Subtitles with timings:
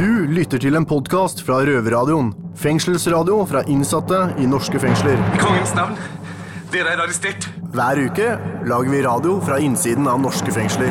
[0.00, 2.30] Du lytter til en podkast fra Røverradioen.
[2.56, 5.18] Fengselsradio fra innsatte i norske fengsler.
[5.36, 5.98] I kongens navn,
[6.72, 7.44] dere er arrestert.
[7.74, 8.30] Hver uke
[8.70, 10.88] lager vi radio fra innsiden av norske fengsler.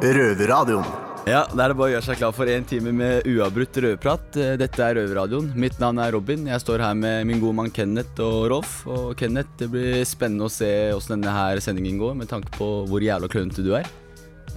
[0.00, 0.88] Røverradioen.
[1.28, 4.24] Ja, Da er det bare å gjøre seg klar for en time med uavbrutt røverprat.
[4.40, 5.52] Eh, Dette er Røverradioen.
[5.54, 6.48] Mitt navn er Robin.
[6.48, 8.86] Jeg står her med min gode mann Kenneth og Rolf.
[8.88, 12.72] Og Kenneth, det blir spennende å se hvordan denne her sendingen går, med tanke på
[12.88, 13.86] hvor jævla klønete du er.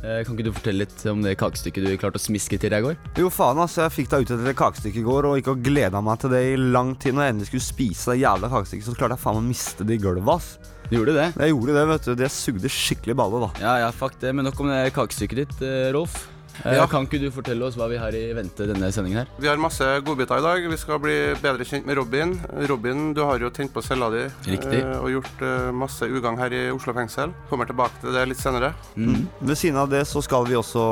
[0.05, 2.83] Eh, Kan ikke du fortelle litt om det kakestykket du klarte å smiske til deg
[2.83, 2.97] i går?
[3.17, 3.81] Jo, faen, altså.
[3.87, 6.43] Jeg fikk da ut et kakestykke i går og gikk og gleda meg til det
[6.51, 7.17] i lang tid.
[7.17, 9.87] Når jeg endelig skulle spise det jævla kakestykket, så klarte jeg faen meg å miste
[9.89, 10.71] det i gulvet, ass.
[10.85, 11.27] Du gjorde det?
[11.41, 12.13] Jeg gjorde det, vet du.
[12.21, 13.49] Det sugde skikkelig balle, da.
[13.63, 14.35] Ja, ja, fuck det.
[14.37, 16.27] Men nok om det kakestykket ditt, eh, Rolf.
[16.63, 16.85] Eh, Ja.
[16.87, 19.27] Kan ikke du fortelle oss hva vi har i vente denne sendingen her?
[19.39, 20.69] Vi har masse godbiter i dag.
[20.71, 22.39] Vi skal bli bedre kjent med Robin.
[22.69, 24.79] Robin, du har jo tent på cella di Riktig.
[24.83, 27.33] eh, og gjort eh, masse ugagn her i Oslo fengsel.
[27.49, 28.73] Kommer tilbake til det litt senere.
[28.95, 29.27] Mm.
[29.41, 30.85] Ved siden av det så skal vi også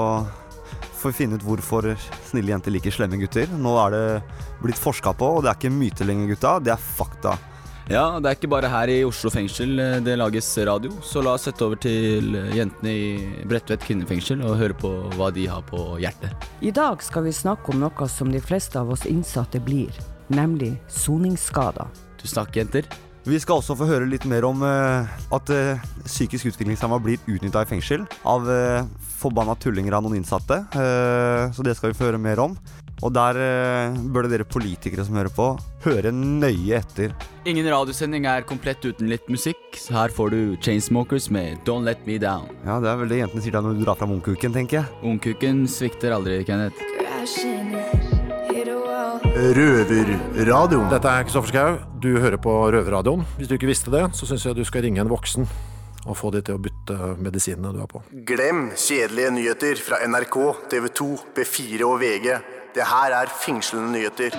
[1.04, 1.90] få finne ut hvorfor
[2.30, 3.48] snille jenter liker slemme gutter.
[3.60, 4.24] Nå er det
[4.64, 6.60] blitt forska på, og det er ikke myte lenger, gutta.
[6.64, 7.38] Det er fakta.
[7.92, 11.34] Ja, det er ikke bare her i Oslo fengsel eh, det lages radio, så la
[11.36, 15.66] oss sette over til eh, jentene i Bredtvet kvinnefengsel og høre på hva de har
[15.68, 16.48] på hjertet.
[16.64, 19.92] I dag skal vi snakke om noe som de fleste av oss innsatte blir,
[20.32, 21.92] nemlig soningsskader.
[22.22, 22.88] Tusen takk, jenter.
[23.28, 27.62] Vi skal også få høre litt mer om uh, at uh, psykisk utviklingshemma blir utnytta
[27.64, 28.84] i fengsel av uh,
[29.24, 30.64] forbanna tullinger av noen innsatte.
[30.76, 32.58] Eh, så det skal vi få høre mer om.
[33.04, 35.50] Og der eh, burde dere politikere som hører på,
[35.84, 37.12] høre nøye etter.
[37.50, 42.06] Ingen radiosending er komplett uten litt musikk, så her får du Chainsmokers med Don't Let
[42.08, 42.48] Me Down.
[42.64, 45.02] Ja, det er vel det jentene sier da når du drar fram ungkuken, tenker jeg.
[45.04, 46.80] Ungkuken svikter aldri, Kenneth.
[49.34, 50.88] Røverradioen.
[50.94, 51.78] Dette er Kristoffer Schau.
[52.00, 53.28] Du hører på Røverradioen.
[53.36, 55.50] Hvis du ikke visste det, så syns jeg du skal ringe en voksen
[56.04, 58.02] og få de til å bytte medisinene du har på.
[58.28, 60.38] Glem kjedelige nyheter fra NRK,
[60.72, 62.28] TV 2, B4 og VG.
[62.74, 64.34] Det her er fengslende nyheter.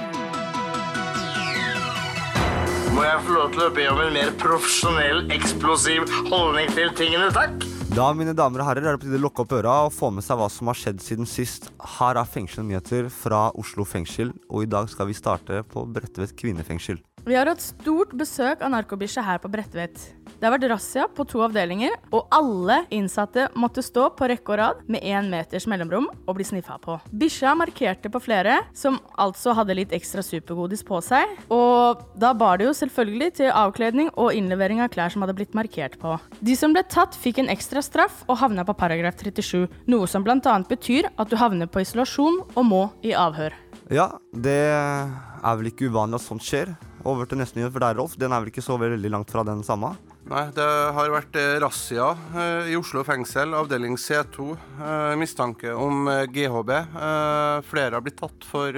[2.94, 7.30] Må jeg få lov til å be om en mer profesjonell, eksplosiv holdning til tingene,
[7.34, 7.62] takk?
[7.94, 10.10] Da, mine damer og herrer, er det på tide å lukke opp øra og få
[10.16, 11.70] med seg hva som har skjedd siden sist.
[11.94, 16.34] Her er fengslende nyheter fra Oslo fengsel, og i dag skal vi starte på Bredtvet
[16.38, 16.98] kvinnefengsel.
[17.24, 19.96] Vi har hatt stort besøk av narkobikkje her på Bredtvet.
[20.34, 24.58] Det har vært razzia på to avdelinger, og alle innsatte måtte stå på rekke og
[24.60, 26.98] rad med én meters mellomrom og bli sniffa på.
[27.16, 32.60] Bikkja markerte på flere, som altså hadde litt ekstra supergodis på seg, og da bar
[32.60, 36.18] det jo selvfølgelig til avkledning og innlevering av klær som hadde blitt markert på.
[36.44, 40.28] De som ble tatt, fikk en ekstra straff og havna på paragraf 37, noe som
[40.28, 40.58] bl.a.
[40.68, 43.56] betyr at du havner på isolasjon og må i avhør.
[43.88, 46.76] Ja, det er vel ikke uvanlig at sånt skjer.
[47.04, 48.14] Over til neste nyhet for deg, Rolf.
[48.16, 49.90] Den er vel ikke så veldig langt fra den samme?
[50.24, 54.46] Nei, det har vært eh, razzia eh, i Oslo fengsel, avdeling C2.
[54.56, 56.70] Eh, mistanke om GHB.
[56.72, 58.72] Eh, flere har blitt tatt, for,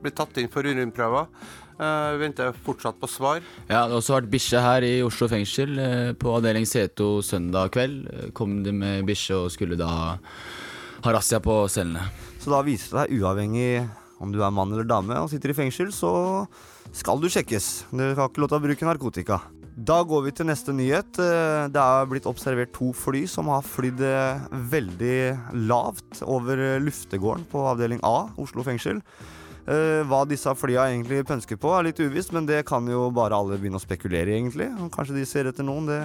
[0.00, 1.28] blitt tatt inn for urinprøver.
[1.74, 3.40] Vi venter fortsatt på svar.
[3.66, 5.74] Ja, det har også vært bikkje her i Oslo fengsel.
[6.22, 9.90] På avdeling C2 søndag kveld kom de med bikkje og skulle da
[11.04, 12.06] ha razzia på cellene.
[12.38, 13.82] Så da viser det seg, uavhengig
[14.22, 16.46] om du er mann eller dame og sitter i fengsel, så
[16.94, 17.84] skal du sjekkes.
[17.90, 19.40] Du har ikke lov til å bruke narkotika.
[19.74, 21.18] Da går vi til neste nyhet.
[21.18, 25.16] Eh, Det er blitt observert to fly som har flydd eh, veldig
[25.66, 29.02] lavt over luftegården på avdeling A, Oslo fengsel.
[29.66, 33.34] Eh, Hva disse flya egentlig pønsker på, er litt uvisst, men det kan jo bare
[33.34, 34.70] alle begynne å spekulere i, egentlig.
[34.94, 36.00] Kanskje de ser etter noen, det,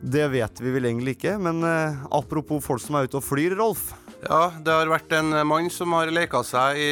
[0.00, 1.36] det vet vi vel egentlig ikke.
[1.38, 1.60] Men
[2.08, 3.90] apropos folk som er ute og flyr, Rolf.
[4.18, 6.88] Ja, det har vært en mann som har leka seg i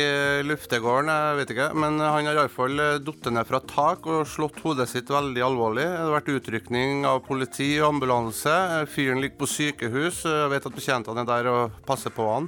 [0.46, 1.68] luftegården, jeg vet ikke.
[1.74, 5.88] Men han har iallfall falt ned fra tak og slått hodet sitt veldig alvorlig.
[5.90, 8.54] Det har vært utrykning av politi og ambulanse.
[8.92, 10.22] Fyren ligger på sykehus.
[10.22, 12.46] Jeg vet at betjentene er der og passer på han.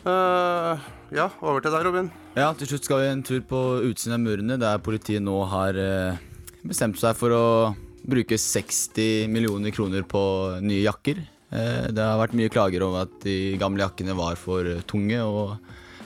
[0.00, 0.80] Uh,
[1.12, 2.08] ja, over til deg, Robin.
[2.38, 5.76] Ja, til slutt skal vi en tur på utsiden av murene, der politiet nå har
[5.76, 6.20] eh,
[6.64, 7.44] bestemt seg for å
[8.00, 10.22] bruke 60 millioner kroner på
[10.64, 11.20] nye jakker.
[11.52, 15.56] Eh, Det har vært mye klager over at de gamle jakkene var for tunge og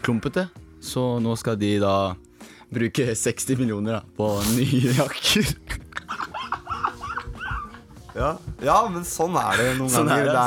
[0.04, 0.48] klumpete.
[0.84, 2.14] Så nå skal de da
[2.74, 5.54] bruke 60 millioner da, på nye jakker.
[8.14, 8.36] Ja.
[8.62, 10.28] ja, men sånn er det noen Sånn er ganger.
[10.28, 10.42] det, Det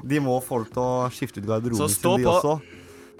[0.00, 2.32] er, de må få folk til å skifte ut garderoben sin, de på.
[2.32, 2.54] også.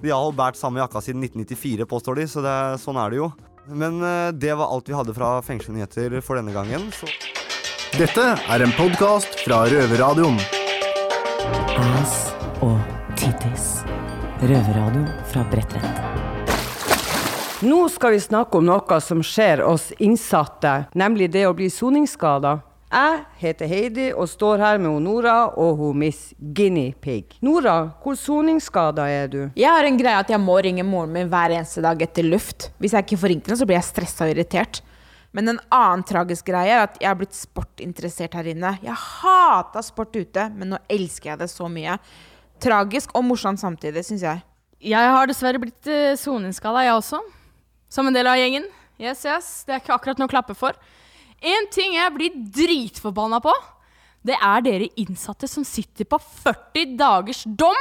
[0.00, 3.18] De har båret samme jakka siden 1994, påstår de, så det er, sånn er det
[3.20, 3.28] jo.
[3.68, 6.88] Men eh, det var alt vi hadde fra Fengselsnyheter for denne gangen.
[6.96, 7.10] Så
[7.98, 10.40] Dette er en podkast fra Røverradioen.
[11.38, 12.32] Ass
[12.64, 12.78] og
[13.18, 13.66] tittis.
[14.42, 15.84] Røverradio fra Bredtvet.
[17.62, 22.58] Nå skal vi snakke om noe som skjer oss innsatte, nemlig det å bli soningsskada.
[22.88, 27.36] Jeg heter Heidi og står her med Nora og hun Miss Guinea Pig.
[27.44, 29.40] Nora, hvor soningsskada er du?
[29.58, 32.70] Jeg har en greie at jeg må ringe moren min hver eneste dag etter luft.
[32.80, 34.82] Hvis jeg ikke får ringt henne, så blir jeg stressa og irritert.
[35.36, 38.72] Men en annen tragisk greie er at jeg har blitt sportinteressert her inne.
[38.82, 41.98] Jeg hata sport ute, men nå elsker jeg det så mye.
[42.62, 44.42] Tragisk og morsomt samtidig, syns jeg.
[44.88, 47.20] Jeg har dessverre blitt uh, soningsskada, jeg også.
[47.92, 48.66] Som en del av gjengen.
[48.98, 49.50] Yes, yes.
[49.66, 50.78] Det er ikke akkurat noe å klappe for.
[51.38, 53.52] En ting jeg blir dritforbanna på,
[54.26, 57.78] det er dere innsatte som sitter på 40 dagers dom.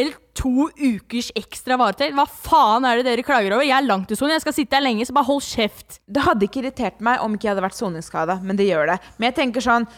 [0.00, 2.14] Eller to ukers ekstra varetekt.
[2.16, 3.66] Hva faen er det dere klager over?
[3.66, 5.98] Jeg er langt i sonen, jeg skal sitte her lenge, så bare hold kjeft.
[6.08, 9.00] Det hadde ikke irritert meg om ikke jeg hadde vært soningsskada, men det gjør det.
[9.18, 9.88] Men jeg tenker sånn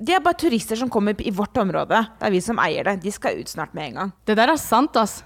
[0.00, 1.98] De er bare turister som kommer i vårt område.
[2.16, 3.02] Det er vi som eier det.
[3.02, 4.12] De skal ut snart med en gang.
[4.24, 5.18] Det der er sant, ass.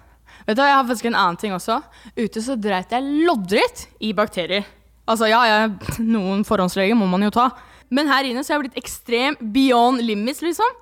[0.48, 1.76] Vet du, hva, Jeg har faktisk en annen ting også.
[2.16, 4.66] Ute så dreit jeg loddrett i bakterier.
[5.06, 7.52] Altså, ja, ja noen forhåndsregler må man jo ta.
[7.94, 10.80] Men her inne så har jeg blitt ekstrem beyond limits, liksom.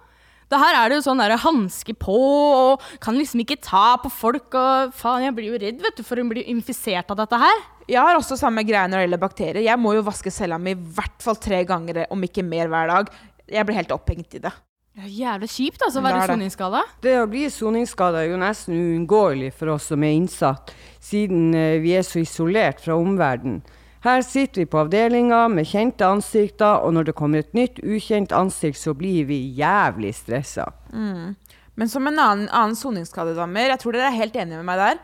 [0.52, 4.10] Det her er det jo sånn der hanske på, og kan liksom ikke ta på
[4.12, 7.38] folk, og faen, jeg blir jo redd, vet du, for å bli infisert av dette
[7.40, 7.62] her.
[7.88, 9.62] Jeg har også samme greie når det gjelder bakterier.
[9.64, 12.92] Jeg må jo vaske cella mi i hvert fall tre ganger, om ikke mer hver
[12.92, 13.08] dag.
[13.48, 14.52] Jeg blir helt opphengt i det.
[14.92, 16.82] Det er jævlig kjipt, altså, å være soningsskada.
[17.00, 21.78] Det å bli soningsskada er jo nesten uunngåelig for oss som er innsatt, siden eh,
[21.80, 23.62] vi er så isolert fra omverdenen.
[24.02, 28.32] Her sitter vi på avdelinga med kjente ansikter, og når det kommer et nytt, ukjent
[28.34, 30.66] ansikt, så blir vi jævlig stressa.
[30.90, 31.36] Mm.
[31.78, 34.98] Men som en annen, annen soningsskadedommer, jeg tror dere er helt enige med meg der,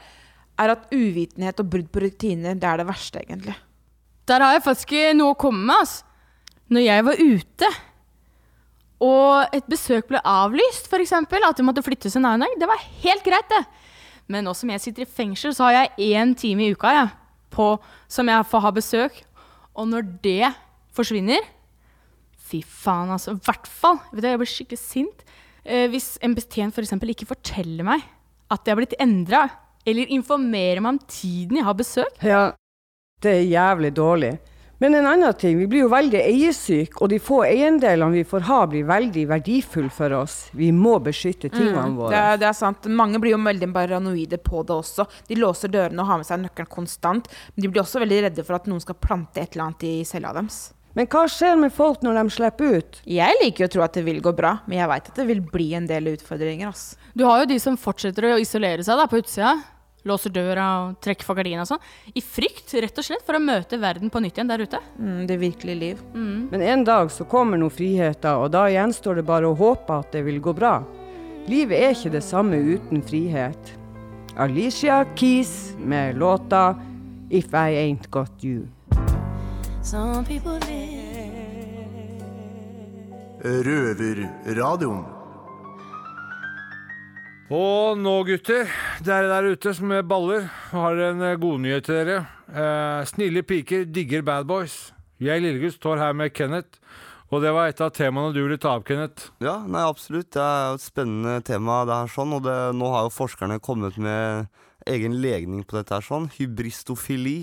[0.58, 3.54] er at uvitenhet og brudd på rutiner, det er det verste, egentlig.
[4.28, 6.04] Der har jeg faktisk noe å komme med, altså.
[6.68, 7.68] Når jeg var ute,
[9.00, 12.82] og et besøk ble avlyst, f.eks., at det måtte flyttes en annen dag, det var
[13.06, 13.62] helt greit, det.
[14.28, 17.14] Men nå som jeg sitter i fengsel, så har jeg én time i uka jeg,
[17.52, 17.76] på,
[18.10, 19.22] som jeg får ha besøk.
[19.78, 20.52] Og når det
[20.96, 21.54] forsvinner
[22.48, 23.34] Fy faen, altså.
[23.36, 23.98] I hvert fall.
[24.16, 25.24] Jeg blir skikkelig sint
[25.68, 26.94] eh, hvis en betjent f.eks.
[26.96, 28.06] ikke forteller meg
[28.48, 29.42] at det har blitt endra,
[29.84, 32.22] eller informerer meg om tiden jeg har besøk.
[32.24, 32.54] Ja,
[33.20, 34.30] det er jævlig dårlig.
[34.80, 38.44] Men en annen ting, vi blir jo veldig eiesyke, og de få eiendelene vi får
[38.46, 40.36] ha, blir veldig verdifulle for oss.
[40.54, 42.10] Vi må beskytte tingene Mm, våre.
[42.14, 42.86] det, er, det er sant.
[42.86, 45.08] Mange blir jo veldig paranoide på det også.
[45.26, 47.26] De låser dørene og har med seg nøkkelen konstant.
[47.56, 49.94] Men de blir også veldig redde for at noen skal plante et eller annet i
[50.06, 50.60] cella deres.
[50.94, 53.00] Men hva skjer med folk når de slipper ut?
[53.06, 55.26] Jeg liker jo å tro at det vil gå bra, men jeg veit at det
[55.28, 56.68] vil bli en del utfordringer.
[56.70, 56.94] ass.
[57.18, 59.56] Du har jo de som fortsetter å isolere seg da, på utsida.
[60.08, 61.82] Låser døra og trekker for gardina og sånn.
[62.16, 64.80] I frykt, rett og slett, for å møte verden på nytt igjen der ute.
[64.98, 66.00] Mm, det virkelige liv.
[66.14, 70.16] Men en dag så kommer nå friheten, og da gjenstår det bare å håpe at
[70.16, 70.78] det vil gå bra.
[71.48, 73.74] Livet er ikke det samme uten frihet.
[74.38, 76.76] Alicia Keys med låta
[77.30, 78.68] If I Ain't Got You.
[79.82, 80.58] Some people.
[83.42, 85.17] Røverradioen.
[87.48, 88.68] Og nå, gutter,
[89.00, 92.18] dere der ute som er baller, har en eh, godnyhet til dere.
[92.52, 94.90] Eh, snille piker digger bad boys.
[95.16, 96.76] Jeg, Lillegutt, står her med Kenneth.
[97.32, 99.30] Og det var et av temaene du ville ta opp, Kenneth.
[99.40, 100.28] Ja, nei, absolutt.
[100.36, 102.36] Det er et spennende tema, det her sånn.
[102.36, 104.52] Og det, nå har jo forskerne kommet med
[104.88, 106.28] egen legning på dette her sånn.
[106.36, 107.38] Hybristofili.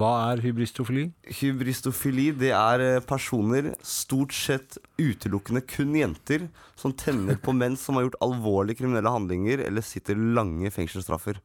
[0.00, 1.10] Hva er hybristofili?
[1.40, 6.46] Hybristofili, det er eh, personer, stort sett utelukkende kun jenter,
[6.80, 11.42] som tenner på menn som har gjort alvorlige kriminelle handlinger eller sitter lange fengselsstraffer.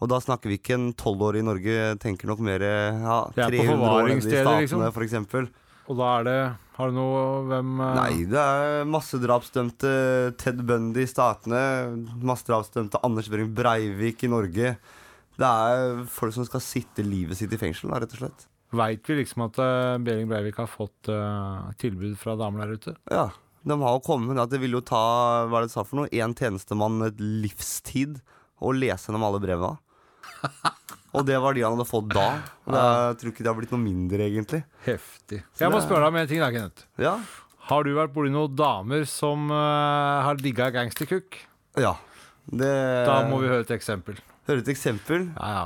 [0.00, 3.52] Og da snakker vi ikke en tolvårig år i Norge, tenker nok mer ja, er
[3.52, 5.04] på 300 år i statene, liksom.
[5.04, 5.52] eksempel.
[5.84, 6.38] Og da er det
[6.78, 7.88] Har du noe Hvem uh...
[7.98, 9.90] Nei, det er massedrapsdømte
[10.40, 11.60] Ted Bundy i statene.
[12.24, 14.74] Massedrapsdømte Anders Behring Breivik i Norge.
[15.38, 18.44] Det er folk som skal sitte livet sitt i fengsel, da, rett og slett.
[18.74, 22.94] Veit vi liksom at uh, Behring Breivik har fått uh, tilbud fra damer der ute?
[23.10, 23.28] Ja,
[23.64, 25.02] de har jo kommet at det vil jo ta
[25.48, 28.18] hva er det du sa for noe, én tjenestemann et livstid
[28.62, 29.76] å lese gjennom alle brevene.
[31.14, 32.26] Og det var de han hadde fått da.
[32.66, 34.64] Og det jeg tror ikke det har blitt noe mindre, egentlig.
[34.82, 35.44] Heftig.
[35.54, 36.88] Så Jeg må spørre deg om en ting, da, Kenneth.
[36.98, 37.14] Ja.
[37.68, 41.38] Har du vært borti noen damer som uh, har digga gangsterkukk?
[41.80, 41.94] Ja.
[42.44, 42.74] Det,
[43.06, 44.18] Da må vi høre et eksempel.
[44.48, 45.28] Høre et eksempel.
[45.38, 45.64] Ja, ja.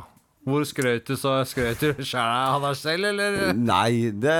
[0.49, 2.23] Hvor skrøt du så skrøt du sjæl
[2.55, 3.53] av deg selv, eller?
[3.59, 4.39] Nei, det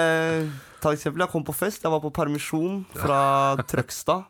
[0.79, 1.25] Ta eksempel.
[1.25, 1.83] Jeg kom på fest.
[1.83, 3.21] Jeg var på permisjon fra
[3.67, 4.29] Trøgstad.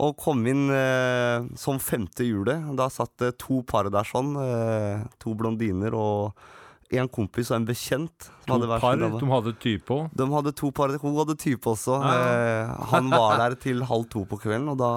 [0.00, 2.64] Og kom inn eh, som femte hjulet.
[2.78, 4.32] Da satt det to par der sånn.
[4.40, 8.30] Eh, to blondiner og en kompis og en bekjent.
[8.48, 8.98] To hver par?
[8.98, 10.08] De hadde type òg?
[10.16, 10.94] De hadde to par.
[11.04, 12.00] Hun hadde type også.
[12.02, 14.92] Eh, han var der til halv to på kvelden, og da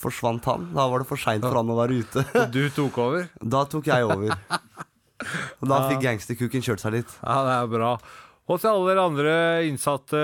[0.00, 0.70] forsvant han.
[0.76, 2.24] Da var det for seint for han å være ute.
[2.32, 3.28] Og du tok over?
[3.56, 4.32] Da tok jeg over.
[5.60, 7.14] Og da fikk gangsterkuken kjørt seg litt.
[7.20, 7.92] Ja, det er bra.
[8.50, 9.34] Og til alle dere andre
[9.68, 10.20] innsatte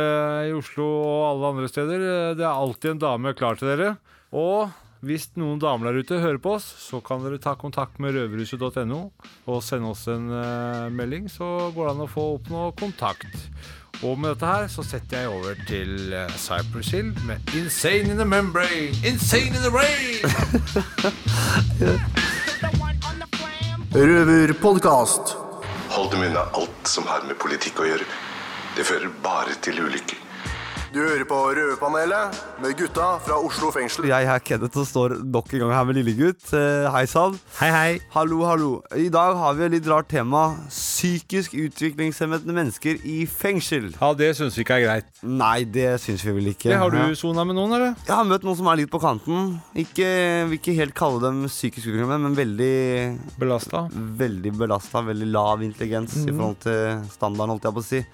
[0.48, 3.92] i Oslo og alle andre steder, det er alltid en dame klar til dere.
[4.34, 4.72] Og
[5.06, 9.00] hvis noen damer der ute hører på oss, så kan dere ta kontakt med røverhuset.no
[9.46, 13.36] og sende oss en eh, melding, så går det an å få opp noe kontakt.
[14.04, 18.18] Og med dette her så setter jeg over til uh, Cypress Hill med 'Insane in
[18.20, 19.06] the Membrane'.
[19.06, 20.20] Insane in the Rain!
[23.94, 25.36] Røverpodkast.
[25.90, 28.04] Hold dem unna alt som har med politikk å gjøre.
[28.76, 30.25] Det fører bare til ulykker.
[30.94, 34.06] Du hører på Røverpanelet med gutta fra Oslo fengsel.
[34.08, 36.44] Jeg er Kenneth og står nok en gang her med lillegutt.
[36.56, 37.34] Eh, Hei sann.
[37.58, 37.96] Hei, hei.
[38.14, 38.68] Hallo, hallo.
[38.96, 40.44] I dag har vi et litt rart tema.
[40.70, 43.90] Psykisk utviklingshemmede mennesker i fengsel.
[43.98, 45.10] Ja, det syns vi ikke er greit.
[45.26, 46.70] Nei, det syns vi vel ikke.
[46.70, 47.98] Det har du sona med noen, eller?
[48.06, 49.52] Jeg har møtt noen som er litt på kanten.
[49.76, 50.08] Ikke,
[50.52, 53.84] vil ikke helt kalle dem psykisk utviklingshemmede, men veldig Belasta?
[54.22, 55.02] Veldig belasta.
[55.10, 56.38] Veldig lav intelligens i Mhm.
[56.40, 58.04] forhold til standarden, holdt jeg på å si.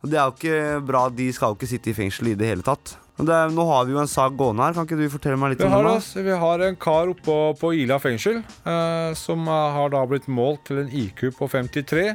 [0.00, 1.04] Og det er jo ikke bra.
[1.12, 2.96] De skal jo ikke sitte i fengsel i det hele tatt.
[3.20, 4.76] Det er, nå har vi jo en sak gående her.
[4.76, 7.72] Kan ikke du fortelle meg litt Vi om oss, vi har en kar oppe på
[7.82, 12.06] Ila fengsel eh, som har da blitt målt til en IQ på 53.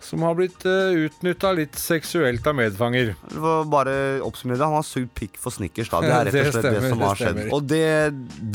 [0.00, 3.12] Som har blitt uh, utnytta litt seksuelt av medfanger.
[3.30, 5.90] For bare oppsummere Han har sugd pikk for Snickers.
[5.92, 7.40] da Det er rett og slett det stemmer, som det har skjedd.
[7.56, 7.84] Og det,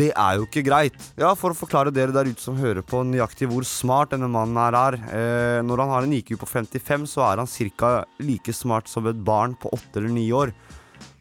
[0.02, 1.10] det er jo ikke greit.
[1.22, 4.58] Ja, For å forklare dere der ute som hører på nøyaktig hvor smart denne mannen
[4.60, 5.00] her er.
[5.06, 7.94] Eh, når han har en IQ på 55, så er han ca.
[8.20, 10.56] like smart som et barn på 8 eller 9 år.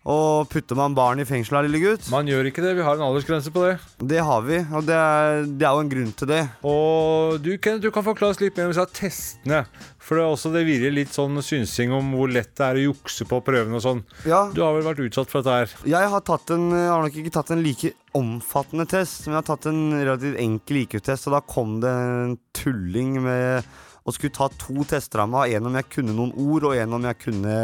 [0.04, 2.10] Og putter man barn i fengsel her, lille gutt?
[2.12, 2.74] Man gjør ikke det.
[2.76, 3.76] Vi har en aldersgrense på det.
[4.04, 6.40] Det har vi, og det er, det er jo en grunn til det.
[6.68, 9.62] Og du, Kenneth, du kan forklare oss litt mer om disse testene.
[10.04, 12.84] For det, er også, det virrer litt sånn synsing om hvor lett det er å
[12.90, 14.04] jukse på prøvene og sånn.
[14.28, 14.42] Ja.
[14.52, 15.74] Du har vel vært utsatt for dette her?
[15.94, 19.40] Jeg har, tatt en, jeg har nok ikke tatt en like omfattende test, men jeg
[19.40, 24.36] har tatt en relativt enkel IQ-test, og da kom det en tulling med å skulle
[24.36, 25.56] ta to tester av meg.
[25.56, 27.54] En om jeg kunne noen ord, og en om jeg kunne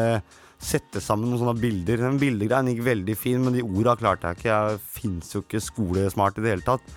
[0.61, 2.03] sette sammen noen sånne bilder.
[2.05, 4.51] Den bildegreien gikk veldig fin, men de orda klarte jeg ikke.
[4.51, 6.93] Jeg fins jo ikke skolesmart i det hele tatt.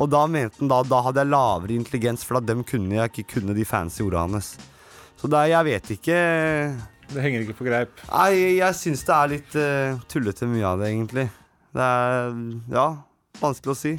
[0.00, 3.10] Og da mente han da, da hadde jeg lavere intelligens, for da dem kunne jeg
[3.12, 4.54] ikke kunne de fancy orda hans.
[5.20, 6.18] Så det, er- jeg vet ikke
[7.10, 7.90] Det henger ikke på greip.
[8.12, 11.26] Nei, jeg syns det er litt uh, tullete mye av det, egentlig.
[11.74, 12.30] Det er
[12.70, 12.86] ja,
[13.40, 13.96] vanskelig å si.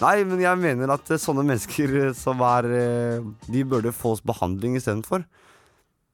[0.00, 2.68] Nei, men jeg mener at eh, sånne mennesker eh, som er
[3.50, 5.24] De burde fås behandling istedenfor.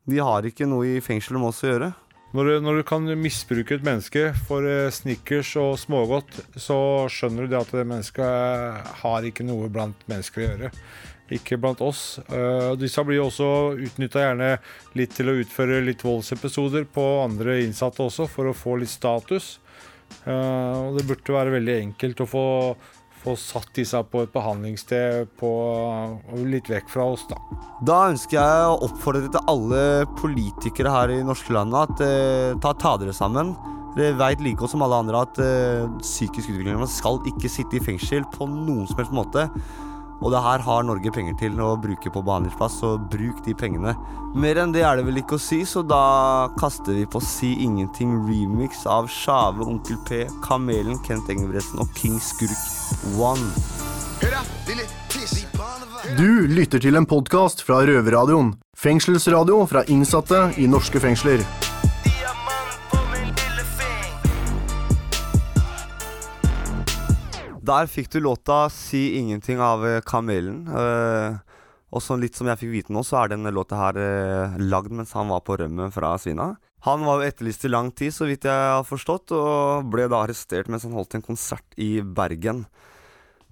[0.09, 1.91] De har ikke noe i fengsel med oss å gjøre.
[2.35, 7.53] Når når du kan misbruke et menneske for eh, Snickers og smågodt, så skjønner du
[7.53, 10.71] det at det mennesket eh, har ikke noe blant mennesker å gjøre.
[11.39, 12.19] Ikke blant oss.
[12.27, 13.47] Eh, disse blir også
[13.79, 14.51] utnytta gjerne
[14.99, 19.61] litt til å utføre litt voldsepisoder på andre innsatte også, for å få litt status.
[20.27, 22.45] Og det burde være veldig enkelt å få,
[23.25, 25.51] få satt disse på et behandlingssted på,
[26.45, 27.39] litt vekk fra oss, da.
[27.85, 29.85] Da ønsker jeg å oppfordre til alle
[30.21, 33.55] politikere her i norske landet at eh, ta, ta dere sammen.
[33.95, 37.85] Dere veit like godt som alle andre at eh, psykisk utviklingshemmede skal ikke sitte i
[37.85, 39.49] fengsel på noen som helst måte.
[40.25, 43.93] Og det her har Norge penger til å bruke på behandlingsplass, så bruk de pengene.
[44.33, 47.53] Mer enn det er det vel ikke å si, så da kaster vi på Si
[47.61, 52.57] ingenting remix av Sjave, Onkel P, Kamelen, Kent Engebretsen og King Skurk
[53.21, 53.53] One.
[56.17, 58.55] Du lytter til en podkast fra Røverradioen.
[58.81, 61.45] Fengselsradio fra innsatte i norske fengsler.
[67.65, 70.69] Der fikk du låta 'Si ingenting' av eh, Kamelen.
[70.69, 71.39] Uh,
[71.95, 74.91] og sånn litt som jeg fikk vite nå, så er denne låta her eh, lagd
[74.91, 76.57] mens han var på rømmen fra Svina.
[76.85, 80.25] Han var jo etterlyst i lang tid, så vidt jeg har forstått, og ble da
[80.25, 82.65] arrestert mens han holdt en konsert i Bergen.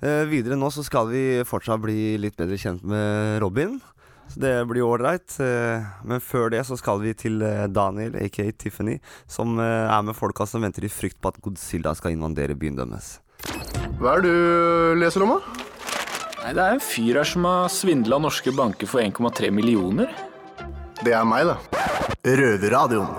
[0.03, 3.79] Eh, videre nå så skal vi fortsatt bli litt bedre kjent med Robin.
[4.27, 5.39] Så det blir ålreit.
[5.39, 8.99] Eh, men før det så skal vi til eh, Daniel, aka Tiffany,
[9.31, 13.21] som er med folka som venter i frykt på at Godzilla skal invadere byen deres.
[14.03, 15.67] Hva er det du leser om, da?
[16.43, 20.11] Nei, Det er en fyr her som har svindla norske banker for 1,3 millioner.
[21.03, 21.57] Det er meg, da.
[22.27, 23.13] Røverradioen.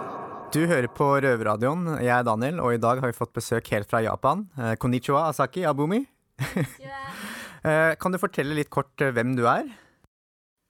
[0.53, 1.87] Du hører på Røverradioen.
[2.03, 4.43] Jeg er Daniel, og i dag har vi fått besøk helt fra Japan.
[4.59, 6.03] Eh, Konnichiwa, Asaki Abumi.
[7.63, 9.69] Eh, kan du fortelle litt kort eh, hvem du er?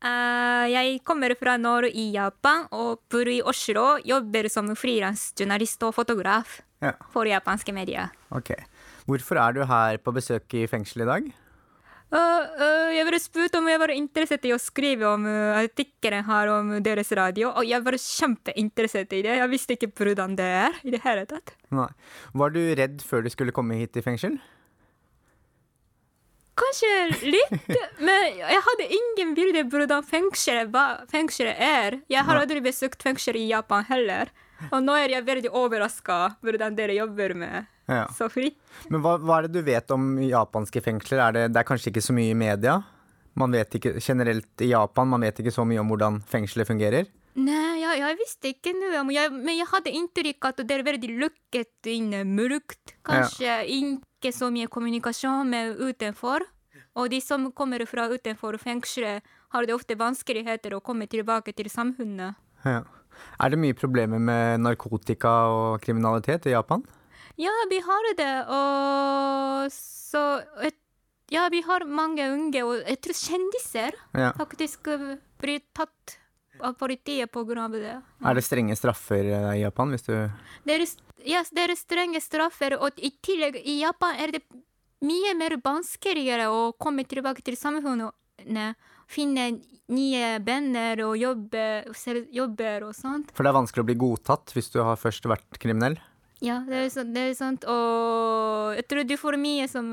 [0.06, 3.96] Uh, jeg kommer fra nord i Japan og bor i Oslo.
[4.06, 6.92] Jobber som frilansjournalist og fotograf Ja.
[7.10, 8.12] for japanske medier.
[8.30, 8.52] Ok.
[9.10, 11.32] Hvorfor er du her på besøk i fengsel i dag?
[12.14, 16.28] Uh, uh, jeg ble spurt om jeg var interessert i å skrive om uh, artikkelen
[16.28, 19.38] her om deres radio, og jeg var kjempeinteressert i det.
[19.40, 21.56] Jeg visste ikke hvordan det er i det hele tatt.
[21.74, 21.90] Nei.
[22.38, 24.38] Var du redd før du skulle komme hit i fengsel?
[26.54, 26.94] Kanskje
[27.34, 27.66] litt,
[28.06, 31.98] men jeg hadde ingen bilde på hvordan fengselet, fengselet er.
[32.14, 34.30] Jeg har aldri besøkt fengsel i Japan heller.
[34.72, 38.06] Og nå er jeg veldig overraska hvordan dere jobber med Ja.
[38.16, 38.56] så fritt.
[38.90, 41.20] Men hva, hva er det du vet om japanske fengsler?
[41.20, 42.78] Er det, det er kanskje ikke så mye i media?
[43.36, 47.10] Man vet ikke generelt i Japan, man vet ikke så mye om hvordan fengselet fungerer?
[47.36, 50.84] Nei, jeg, jeg visste ikke noe om jeg, Men jeg hadde inntrykk at det er
[50.86, 52.94] veldig lukket inne, mørkt.
[53.04, 56.46] Kanskje ikke så mye kommunikasjon med utenfor.
[56.94, 61.70] Og de som kommer fra utenfor fengselet, har det ofte vanskeligheter å komme tilbake til
[61.74, 62.38] samfunnet.
[62.66, 62.84] Ja.
[63.40, 66.84] Er det mye problemer med narkotika og kriminalitet i Japan?
[67.40, 70.24] Ja, vi har det, og så
[70.62, 70.78] et,
[71.32, 74.34] Ja, vi har mange unge, og jeg tror kjendiser Ja.
[74.38, 76.20] faktisk uh, blir tatt
[76.62, 78.02] av politiet av det.
[78.26, 80.30] Er det strenge straffer eh, i Japan hvis du
[80.64, 80.86] Det er,
[81.26, 84.44] ja, det er strenge straffer, og i tillegg i Japan er det
[85.04, 88.14] mye mer vanskeligere å komme tilbake til samfunnet.
[89.14, 89.50] Finne
[89.94, 91.66] nye venner og jobbe,
[92.34, 93.30] jobber og sånt.
[93.36, 96.00] For det er vanskelig å bli godtatt hvis du har først vært kriminell?
[96.44, 97.64] Ja, det er, sånn, det er sant.
[97.72, 99.88] Og jeg tror du får mye som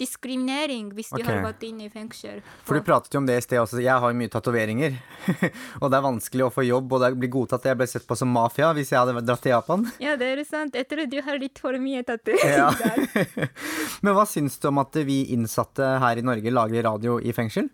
[0.00, 1.26] diskriminering hvis du Ok.
[1.28, 2.38] har gått inn i fengsel.
[2.64, 3.82] For du pratet jo om det i sted også.
[3.84, 4.96] Jeg har jo mye tatoveringer.
[5.82, 7.68] og det er vanskelig å få jobb, og det blir godtatt.
[7.68, 9.84] Jeg ble sett på som mafia hvis jeg hadde dratt til Japan.
[10.00, 10.78] Ja, det er sant.
[10.78, 12.80] Jeg tror du har litt for mye tatoveringer.
[13.20, 13.48] Ja.
[14.04, 17.68] Men hva syns du om at vi innsatte her i Norge lager radio i fengsel?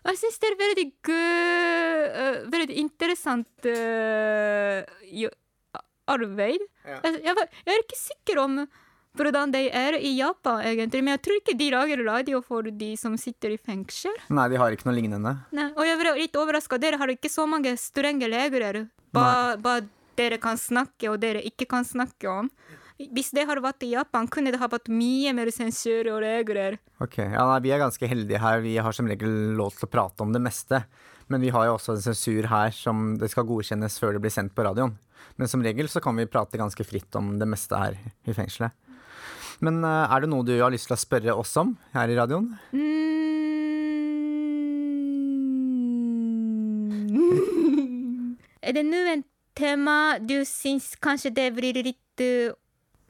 [0.00, 5.30] Jeg syns det er veldig gøy uh, Veldig interessant uh,
[6.10, 6.62] arbeid.
[6.86, 8.62] Jeg, jeg, jeg er ikke sikker om
[9.18, 12.90] hvordan de er i Japan, egentlig, men jeg tror ikke de lager radio for de
[12.98, 14.14] som sitter i fengsel.
[14.30, 15.32] Nei, de har ikke noe lignende.
[15.56, 16.78] Nei, og jeg ble litt overraska.
[16.82, 18.84] Dere har ikke så mange strenge regler.
[19.10, 19.80] Hva, hva
[20.18, 22.50] dere kan snakke og dere ikke kan snakke om.
[23.08, 26.76] Hvis det hadde vært i Japan, kunne det ha vært mye mer sensur og regler.
[27.00, 28.60] Ok, ja, nei, Vi er ganske heldige her.
[28.60, 30.82] Vi har som regel lov til å prate om det meste.
[31.32, 34.34] Men vi har jo også en sensur her som det skal godkjennes før det blir
[34.34, 34.98] sendt på radioen.
[35.40, 37.96] Men som regel så kan vi prate ganske fritt om det meste her
[38.28, 38.76] i fengselet.
[39.64, 42.20] Men eh, er det noe du har lyst til å spørre oss om her i
[42.20, 42.52] radioen?
[48.60, 49.14] Er det noe
[49.56, 52.52] tema du syns kanskje det blir litt uh,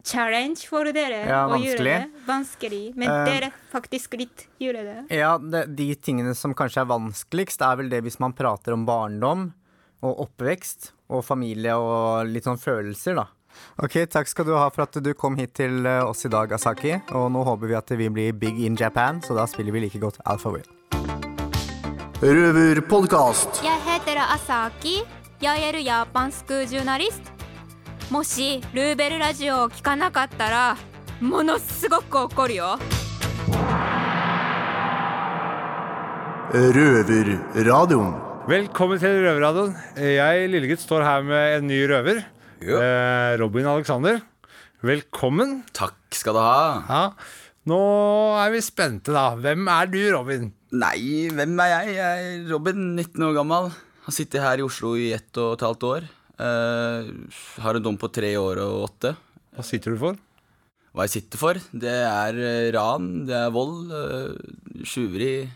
[0.07, 1.99] challenge for dere Ja, å gjøre det?
[2.27, 2.83] Vanskelig.
[2.99, 4.99] Men uh, dere faktisk litt gjør det.
[5.15, 8.87] Ja, det, De tingene som kanskje er vanskeligst, er vel det hvis man prater om
[8.89, 9.51] barndom
[10.01, 13.27] og oppvekst og familie og litt sånn følelser, da.
[13.83, 16.53] Ok, Takk skal du ha for at du kom hit til eh, oss i dag,
[16.55, 16.95] Asaki.
[17.19, 20.01] Og nå håper vi at vi blir big in Japan, så da spiller vi like
[20.01, 20.69] godt Alpha Will.
[22.21, 23.63] Røverpodkast.
[23.65, 25.01] Jeg heter Asaki.
[25.41, 27.40] Jeg er japansk journalist.
[28.10, 30.78] もしルーベルラジオを聞かなかったら
[31.20, 32.80] ものすごく怒るよ
[36.56, 38.14] Røverradioen.
[38.48, 39.74] Velkommen til Røverradioen.
[39.98, 42.22] Jeg, lillegutt, står her med en ny røver.
[42.62, 44.22] Eh, Robin Alexander.
[44.86, 45.66] Velkommen.
[45.76, 46.86] Takk skal du ha.
[46.88, 47.02] Ja.
[47.68, 47.80] Nå
[48.40, 49.34] er vi spente, da.
[49.36, 50.52] Hvem er du, Robin?
[50.72, 51.96] Nei, hvem er jeg?
[51.98, 53.72] Jeg er Robin, 19 år gammel.
[54.06, 56.08] Har sittet her i Oslo i ett og et halvt år.
[56.41, 57.11] Eh,
[57.61, 59.15] har en dom på tre år og åtte.
[59.57, 60.19] Hva sitter du for?
[60.91, 61.61] Hva jeg sitter for?
[61.71, 65.49] Det er eh, ran, det er vold, uh, tjuveri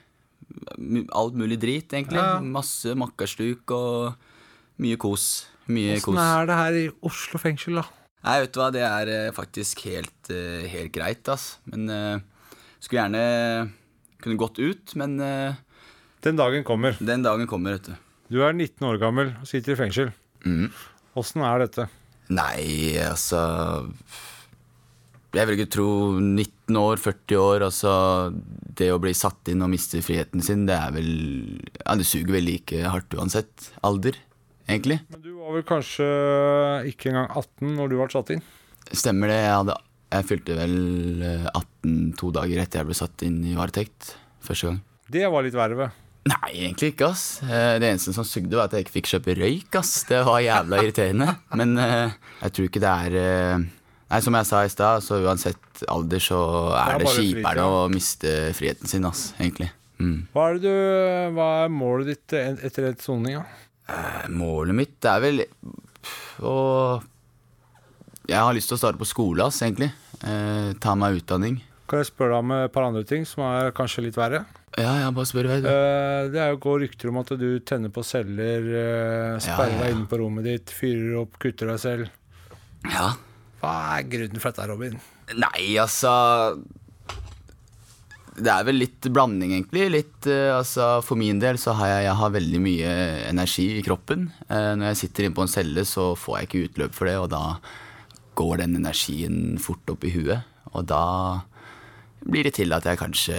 [1.17, 2.21] Alt mulig drit, egentlig.
[2.21, 2.39] Ja.
[2.39, 4.15] Masse makkerstuk og
[4.85, 5.49] mye kos.
[5.67, 7.85] Mye Åssen er det her i Oslo fengsel, da?
[8.25, 11.59] Nei, vet du hva, det er eh, faktisk helt, eh, helt greit, ass.
[11.69, 13.25] Men uh, skulle gjerne
[14.25, 15.57] kunne gått ut, men uh,
[16.25, 16.97] Den dagen kommer.
[17.01, 17.97] Den dagen kommer, vet du.
[18.33, 20.15] Du er 19 år gammel og sitter i fengsel.
[21.15, 21.87] Åssen er dette?
[22.35, 23.41] Nei, altså
[25.35, 25.89] Jeg vil ikke tro
[26.21, 27.93] 19 år, 40 år, altså
[28.79, 31.11] Det å bli satt inn og miste friheten sin, det er vel
[31.83, 34.17] Ja, det suger vel like hardt uansett alder,
[34.69, 35.01] egentlig.
[35.21, 36.09] Du var vel kanskje
[36.91, 38.45] ikke engang 18 når du ble satt inn?
[38.93, 39.37] Stemmer det.
[39.43, 39.77] Jeg, hadde,
[40.13, 40.75] jeg fylte vel
[41.25, 44.81] eh, 18 to dager etter jeg ble satt inn i varetekt første gang.
[45.13, 45.91] Det var litt verre.
[46.25, 47.43] Nei, egentlig ikke, ass.
[47.45, 49.93] Eh, Det eneste som sugde, var at jeg ikke fikk kjøpe røyk, ass.
[50.09, 51.35] Det var jævla irriterende.
[51.61, 53.65] Men eh, jeg tror ikke det er eh,
[54.15, 56.39] Nei, som jeg sa i stad, så uansett alder så
[56.71, 59.71] Det er er det kjipere å miste friheten sin, ass, egentlig.
[59.99, 60.19] Mm.
[60.33, 63.41] Hva er, det du, hva er målet ditt etter en soning?
[64.31, 65.43] Målet mitt er vel
[66.45, 66.55] å
[68.29, 69.91] Jeg har lyst til å starte på skole, ass, egentlig.
[70.21, 71.59] Ta meg utdanning.
[71.91, 74.45] Kan jeg spørre deg om et par andre ting som er kanskje litt verre?
[74.75, 75.59] Ja, ja, bare spør vei.
[75.61, 79.93] Eh, det er jo går rykter om at du tenner på celler, eh, sperrer deg
[79.95, 82.09] inne på rommet ditt, fyrer opp, kutter deg selv.
[82.91, 83.13] Ja.
[83.61, 84.99] Hva er grunnen for dette, Robin?
[85.41, 86.11] Nei, altså
[88.35, 89.87] Det er vel litt blanding, egentlig.
[89.95, 92.93] Litt, eh, altså, for min del så har jeg, jeg har veldig mye
[93.29, 94.27] energi i kroppen.
[94.51, 97.31] Når jeg sitter inne på en celle, så får jeg ikke utløp for det, og
[97.31, 97.45] da
[98.35, 100.43] går den energien fort opp i huet.
[100.75, 101.05] Og da
[102.25, 103.37] blir det til at jeg kanskje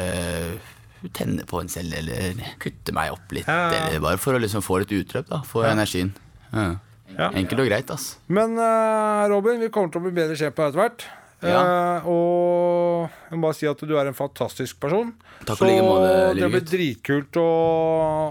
[1.14, 3.48] tenner på en selv, eller kutter meg opp litt.
[3.50, 3.70] Ja.
[3.90, 5.74] Eller bare for å liksom få litt utløp da, for Ja.
[5.76, 6.14] energien.
[6.54, 6.76] Ja.
[7.16, 7.30] Ja.
[7.38, 8.18] Enkelt og greit, ass.
[8.28, 11.06] Men uh, Robin, vi kommer til å bli bedre kjent på deg etter hvert.
[11.46, 11.60] Ja.
[11.62, 15.14] Uh, og jeg må bare si at du er en fantastisk person.
[15.46, 17.46] Takk Så like måte, det blir dritkult å,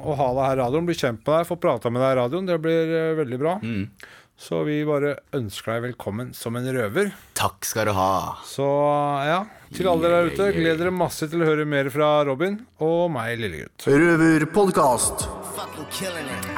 [0.03, 0.89] å ha deg her i radioen.
[0.91, 2.51] Bli kjent med deg, få prata med deg i radioen.
[2.51, 3.57] Det blir uh, veldig bra.
[3.63, 3.87] Mm.
[4.45, 7.13] Så vi bare ønsker deg velkommen som en røver.
[7.39, 8.35] Takk skal du ha.
[8.51, 8.67] Så
[9.29, 12.59] ja, til alle dere der ute, gled dere masse til å høre mer fra Robin
[12.85, 13.87] og meg, lillegutt.
[13.91, 15.27] Røverpodkast.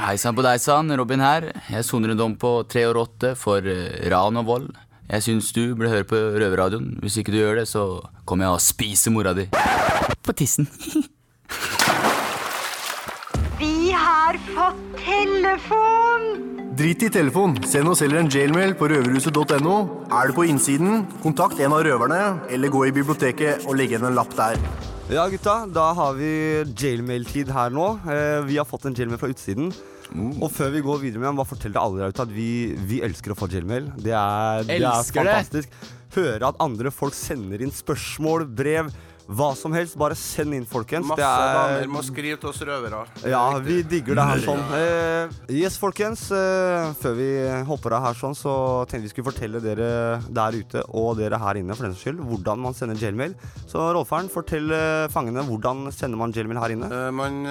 [0.01, 1.49] Hei sann på deg sann, Robin her.
[1.73, 4.69] Jeg soner en dom på tre år åtte for eh, ran og vold.
[5.07, 6.97] Jeg syns du burde høre på Røverradioen.
[7.03, 7.87] Hvis ikke du gjør det, så
[8.27, 9.47] kommer jeg og spiser mora di.
[10.27, 10.69] På tissen.
[13.61, 16.06] Vi har fått telefon!
[16.77, 17.55] Drit i telefon.
[17.65, 19.77] Send oss heller en jailmail på røverhuset.no.
[20.13, 22.19] Er du på innsiden, kontakt en av røverne,
[22.53, 24.61] eller gå i biblioteket og legg igjen en lapp der.
[25.09, 26.29] Ja, gutta, da har vi
[26.67, 27.87] jailmail-tid her nå.
[28.05, 29.71] Eh, vi har fått en jailmail fra utsiden.
[30.37, 32.51] Og før vi går videre med den, bare fortell til alle der ute at vi,
[32.91, 33.89] vi elsker å få jailmail.
[33.97, 35.73] Det er, det er fantastisk.
[35.73, 35.93] det.
[36.19, 38.93] Høre at andre folk sender inn spørsmål, brev,
[39.29, 39.97] hva som helst.
[39.99, 41.07] Bare send inn, folkens.
[41.07, 43.07] Masse Det er- damer må skrive til oss røvere.
[43.25, 44.63] Ja, vi digger det her sånn.
[44.73, 46.31] Eh, yes, folkens.
[46.31, 50.83] Eh, før vi hopper av her sånn, så tenkte vi skulle fortelle dere der ute
[50.95, 53.35] og dere her inne for den saks skyld, hvordan man sender jailmail.
[53.67, 57.13] Så Rolferen, fortell eh, fangene hvordan sender man jailmail her inne.
[57.13, 57.45] Man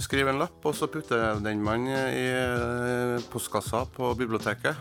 [0.00, 4.76] skriver en lapp, og så putter den man i postkassa på biblioteket.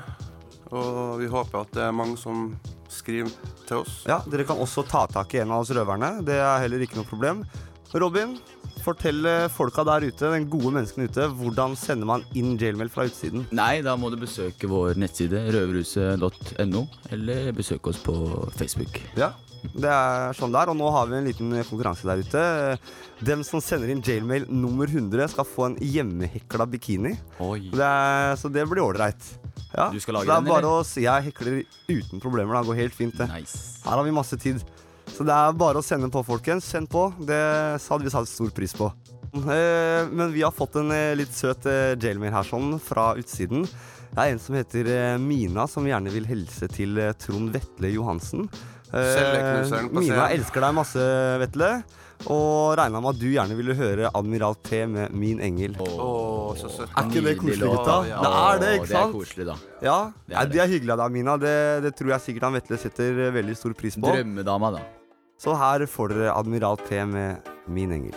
[0.71, 2.56] Og vi håper at det er mange som
[2.91, 3.34] skriver
[3.67, 4.01] til oss.
[4.10, 6.17] Ja, Dere kan også ta tak i en av oss røverne.
[6.27, 7.45] Det er heller ikke noe problem.
[7.91, 8.38] Robin,
[8.86, 13.04] fortell eh, folka der ute, den gode menneskene ute, hvordan sender man inn jailmail fra
[13.10, 13.43] utsiden?
[13.56, 18.15] Nei, da må du besøke vår nettside røverhuset.no, eller besøke oss på
[18.56, 19.01] Facebook.
[19.19, 19.34] Ja,
[19.76, 20.71] det er sånn der.
[20.71, 22.43] Og nå har vi en liten konkurranse der ute.
[23.21, 27.13] Den som sender inn jailmail nummer 100, skal få en hjemmehekla bikini.
[27.76, 29.21] Det er, så det blir ålreit.
[29.76, 29.89] Ja.
[29.93, 30.82] Du skal lage så det er den, bare eller?
[30.82, 32.58] å si jeg hekler uten problemer.
[32.58, 33.30] Det går helt fint, det.
[33.30, 34.63] Her har vi masse tid.
[35.12, 36.67] Så det er bare å sende på, folkens.
[36.71, 37.10] Send på.
[37.28, 37.39] Det
[37.86, 38.89] hadde vi satt stor pris på.
[39.32, 43.63] Eh, Men vi har fått en eh, litt søt eh, jailmail her sånn fra utsiden.
[44.12, 44.88] Det er en som heter
[45.24, 48.50] Mina, som gjerne vil hilse til Trond Vetle Johansen.
[48.91, 50.32] Eh, på Mina scenen.
[50.38, 51.71] elsker deg masse, Vetle.
[52.30, 55.73] Og regna med at du gjerne ville høre Admiral T med Min engel.
[55.82, 56.91] Oh, så søtt.
[56.93, 57.95] Er ikke det koselig, gutta?
[58.10, 59.15] Ja, Det er det, ikke det er sant?
[59.15, 59.56] koselig, da.
[59.82, 59.95] Ja,
[60.27, 61.38] Det er det er hyggelig av deg, Mina.
[61.41, 61.56] Det,
[61.88, 64.06] det tror jeg sikkert han Vetle setter veldig stor pris på.
[64.12, 64.84] Drømmedama, da.
[65.41, 68.13] Så her får dere Admiral T med Min engel.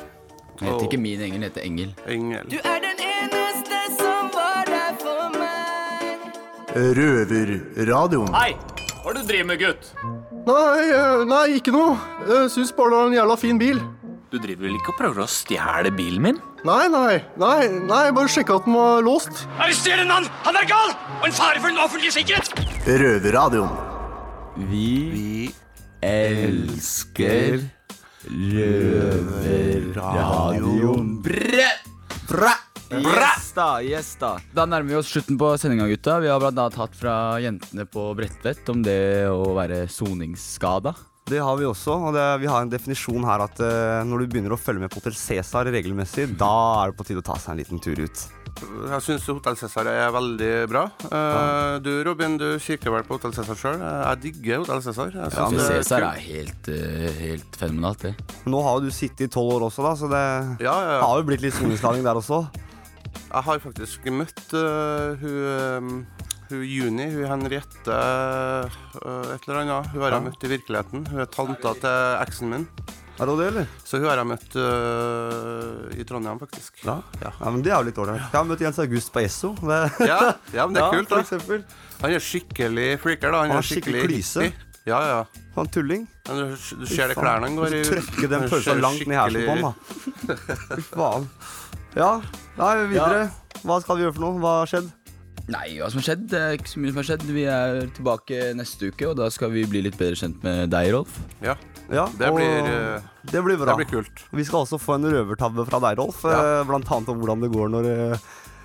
[0.58, 1.94] Det heter ikke Min engel, det heter Engel.
[2.06, 2.44] Engel.
[2.52, 6.28] Du er den eneste som var der for meg.
[6.76, 8.34] Røverradioen.
[8.37, 8.52] Hei!
[9.04, 9.88] Hva er det du driver med, gutt?
[10.46, 11.98] Nei, eh, nei, ikke noe.
[12.24, 13.76] Jeg syns bare det var en jævla fin bil.
[14.32, 16.40] Du driver vel ikke og prøver å stjele bilen min?
[16.64, 19.44] Nei, nei, nei, nei, bare sjekka at den var låst.
[19.60, 20.24] Arrester en mann!
[20.46, 20.96] Han er gal!
[21.18, 22.48] Og en fare for den offentlige sikkerhet!
[22.88, 23.76] Røverradioen.
[24.72, 25.52] Vi,
[26.00, 27.60] elsker
[28.24, 31.20] Røverradioen.
[31.28, 31.68] Brø!
[32.32, 32.56] Bræ!
[32.92, 34.34] Yes da, yes da.
[34.54, 36.18] Da nærmer vi oss slutten på sendinga, gutta.
[36.22, 40.94] Vi har blant annet hatt fra jentene på Bredtvet om det å være soningsskada.
[41.24, 44.32] Det har vi også, og det, vi har en definisjon her at uh, når du
[44.34, 46.50] begynner å følge med på Hotel Cæsar regelmessig, da
[46.82, 48.24] er det på tide å ta seg en liten tur ut.
[48.54, 50.82] Jeg syns Hotell Cæsar er veldig bra.
[51.08, 53.80] Eh, Du Robin, du kikker vel på Hotell Cæsar sjøl.
[53.80, 55.16] Jeg digger Hotell Cæsar.
[55.16, 58.36] Ja, det Cæsar er helt, uh, helt fenomenalt, det.
[58.44, 60.22] Nå har jo du sittet i tolv år også, da, så det
[60.60, 61.00] Ja, ja, ja.
[61.08, 62.44] har jo blitt litt soningsskading der også.
[63.35, 65.81] Jeg har faktisk møtt uh, hun, øh,
[66.50, 69.88] hun Juni, hun Henriette uh, et eller annet.
[69.94, 70.27] Hun har jeg Ja.
[70.29, 71.07] møtt i virkeligheten.
[71.11, 72.68] Hun er tanta til eksen min.
[73.14, 73.66] Er det det, eller?
[73.87, 76.81] Så hun har jeg møtt øh, i Trondheim, faktisk.
[76.83, 76.96] Ja.
[77.22, 78.24] ja, men det er jo litt ålreit.
[78.24, 79.53] Jeg har møtt Jens August på Esso.
[80.11, 81.59] Ja, ja, men det er kult, da.
[82.03, 83.44] Han er skikkelig freaker, da.
[83.44, 84.48] Han, Han er skikkelig skikkelig klyse.
[84.85, 85.20] Ja, ja.
[85.55, 86.09] Han tulling.
[86.29, 87.85] Men du, du ser det klærne han går i.
[87.87, 90.37] Trykke den pølsa langt ned i hersen på han, da.
[90.74, 91.29] Fy faen.
[91.94, 92.11] Ja,
[92.58, 93.24] nei, videre.
[93.64, 94.38] Hva skal vi gjøre for noe?
[94.42, 94.90] Hva har skjedd?
[95.52, 96.22] Nei, hva som har skjedd?
[96.32, 97.24] Det er ikke så mye som har skjedd.
[97.36, 100.92] Vi er tilbake neste uke, og da skal vi bli litt bedre kjent med deg,
[100.94, 101.18] Rolf.
[101.44, 101.56] Ja.
[101.92, 103.74] Ja, Det og blir, øh, det blir bra.
[103.76, 104.22] det blir kult.
[104.32, 106.22] Vi skal også få en røvertabbe fra deg, Rolf.
[106.24, 106.38] Ja.
[106.60, 108.24] eh, Blant annet om hvordan det går når eh,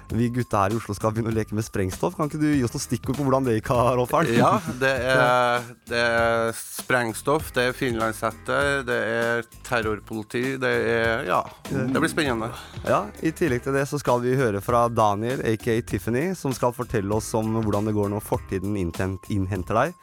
[0.09, 2.15] vi gutta her i Oslo skal begynne å leke med sprengstoff.
[2.17, 4.29] Kan ikke du gi oss noen stikkord på hvordan det gikk, Rolfern?
[4.33, 4.51] Ja,
[4.83, 12.01] det er, det er sprengstoff, det er finlandshette, det er terrorpoliti, det er Ja, det
[12.01, 12.49] blir spennende.
[12.87, 16.73] Ja, I tillegg til det så skal vi høre fra Daniel, aka Tiffany, som skal
[16.75, 19.95] fortelle oss om hvordan det går når fortiden innhenter deg.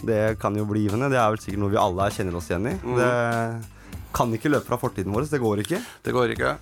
[0.00, 1.10] Det kan jo bli givende.
[1.12, 2.76] Det er vel sikkert noe vi alle kjenner oss igjen i.
[2.80, 2.96] Mm.
[2.96, 5.28] Det kan ikke løpe fra fortiden vår.
[5.30, 5.80] Det går ikke.
[6.06, 6.54] Det går ikke.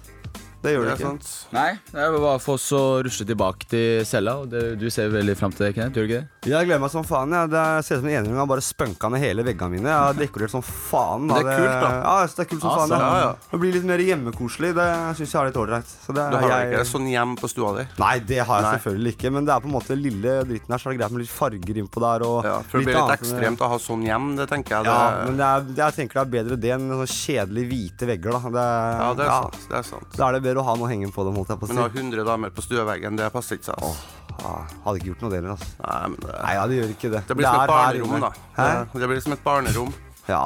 [0.62, 1.08] Det gjør det, Det ikke.
[1.22, 1.52] sant.
[1.54, 4.32] Nei, det er bare for oss å rusle tilbake til cella.
[4.42, 5.94] Og det, du ser veldig fram til det, Kenneth?
[5.94, 6.50] Gjør du ikke det?
[6.50, 7.30] Jeg gleder meg som faen.
[7.36, 7.50] Jeg.
[7.52, 9.86] Det ser ut som en enhjørning har bare spønka ned hele veggene mine.
[9.86, 11.28] Jeg har dekorert som faen.
[11.30, 11.90] Det er kult, da.
[12.02, 12.90] Ja, det er kult som altså, faen.
[12.90, 12.98] Ja.
[12.98, 13.20] det.
[13.22, 13.50] ja, ja.
[13.52, 14.72] Det blir litt mer hjemmekoselig.
[14.74, 14.88] Det
[15.20, 15.94] syns jeg er litt ålreit.
[16.08, 17.86] Du har jeg- ikke sånn hjem på stua di?
[18.02, 18.74] Nei, det har jeg Nei.
[18.78, 19.32] selvfølgelig ikke.
[19.38, 21.30] Men det er på en måte lille dritten her, så er det greit med litt
[21.38, 22.26] farger innpå der.
[22.26, 24.84] Og Ja, for det blir litt med- ekstremt å ha sånn hjem, det tenker jeg.
[24.84, 28.04] Det, Ja, men det er, jeg tenker det er bedre det enn sånne kjedelige hvite
[28.10, 28.32] vegger.
[28.32, 28.50] Da.
[28.58, 28.66] Det,
[28.98, 30.16] Ja, det er sant, det er sant.
[30.16, 31.76] Da er det bedre å ha noe hengende på dem, holdt jeg på å si.
[31.76, 33.84] Men å ha 100 damer på stueveggen, det passer ikke seg.
[33.84, 34.16] Altså.
[34.38, 35.70] Ah, hadde ikke gjort noe deler, altså.
[35.82, 37.22] Nei, men det, Nei, ja, det gjør ikke det.
[37.28, 38.32] det blir som et er barnerom, da.
[38.58, 38.66] Hæ?
[38.92, 39.94] Det, det blir som et barnerom.
[40.28, 40.42] Ja.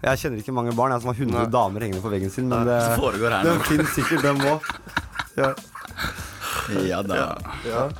[0.00, 1.48] Jeg kjenner ikke mange barn jeg som har 100 Nei.
[1.52, 4.70] damer hengende på veggen sin, men det, det det finnes sikkert dem òg.
[5.38, 5.52] Ja.
[6.90, 7.16] Ja da.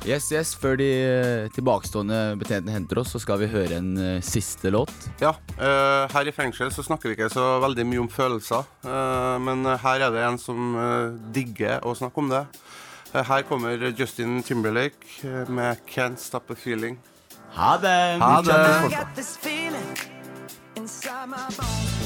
[0.07, 0.53] Yes, yes.
[0.59, 4.93] Før de eh, tilbakestående betjentene henter oss, så skal vi høre en uh, siste låt.
[5.21, 5.31] Ja,
[5.61, 9.65] Uh, her i fengsel så snakker vi ikke så veldig mye om følelser, Uh, men
[9.83, 10.57] her er det en som
[11.35, 12.43] digger å snakke om det.
[13.13, 16.97] Her kommer Justin Timberlake med 'Can't Stop a Feeling'.
[17.53, 18.17] Ha det!
[18.21, 18.55] Ha det!